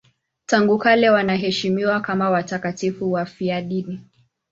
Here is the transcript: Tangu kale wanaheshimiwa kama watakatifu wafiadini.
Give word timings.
Tangu 0.45 0.77
kale 0.77 1.09
wanaheshimiwa 1.09 2.01
kama 2.01 2.29
watakatifu 2.29 3.11
wafiadini. 3.11 3.99